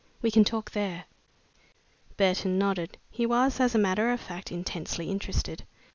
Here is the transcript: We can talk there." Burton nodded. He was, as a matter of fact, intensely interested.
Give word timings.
We 0.23 0.31
can 0.31 0.43
talk 0.43 0.71
there." 0.71 1.03
Burton 2.17 2.57
nodded. 2.57 2.97
He 3.11 3.27
was, 3.27 3.59
as 3.59 3.75
a 3.75 3.77
matter 3.77 4.09
of 4.09 4.19
fact, 4.19 4.51
intensely 4.51 5.11
interested. 5.11 5.61